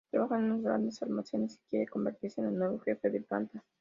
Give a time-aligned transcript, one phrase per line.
[0.09, 3.63] Trabaja en unos grandes almacenes y quiere convertirse en el nuevo Jefe de planta.